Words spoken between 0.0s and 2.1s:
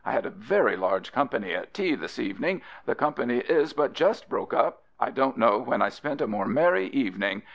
I had a very large company at Tea